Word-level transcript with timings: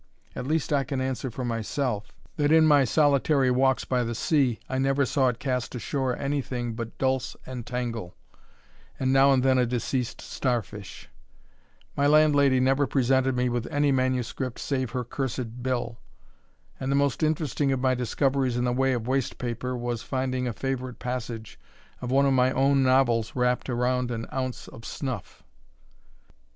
At 0.35 0.47
least 0.47 0.73
I 0.73 0.83
can 0.83 0.99
answer 0.99 1.29
for 1.29 1.45
myself, 1.45 2.11
that 2.35 2.51
in 2.51 2.65
my 2.65 2.85
solitary 2.85 3.51
walks 3.51 3.85
by 3.85 4.03
the 4.03 4.15
sea, 4.15 4.59
I 4.67 4.79
never 4.79 5.05
saw 5.05 5.27
it 5.27 5.37
cast 5.37 5.75
ashore 5.75 6.17
any 6.17 6.41
thing 6.41 6.73
but 6.73 6.97
dulse 6.97 7.35
and 7.45 7.67
tangle, 7.67 8.15
and 8.99 9.13
now 9.13 9.31
and 9.31 9.43
then 9.43 9.59
a 9.59 9.65
deceased 9.67 10.19
star 10.19 10.63
fish; 10.63 11.07
my 11.95 12.07
landlady 12.07 12.59
never 12.59 12.87
presented 12.87 13.35
me 13.35 13.47
with 13.47 13.67
any 13.67 13.91
manuscript 13.91 14.57
save 14.57 14.89
her 14.89 15.03
cursed 15.03 15.61
bill; 15.61 15.99
and 16.79 16.91
the 16.91 16.95
most 16.95 17.21
interesting 17.21 17.71
of 17.71 17.79
my 17.79 17.93
discoveries 17.93 18.57
in 18.57 18.63
the 18.63 18.73
way 18.73 18.93
of 18.93 19.05
waste 19.07 19.37
paper, 19.37 19.77
was 19.77 20.01
finding 20.01 20.47
a 20.47 20.51
favourite 20.51 20.97
passage 20.97 21.59
of 22.01 22.09
one 22.09 22.25
of 22.25 22.33
my 22.33 22.51
own 22.53 22.81
novels 22.81 23.33
wrapt 23.35 23.69
round 23.69 24.09
an 24.09 24.25
ounce 24.33 24.67
of 24.67 24.83
snuff. 24.83 25.43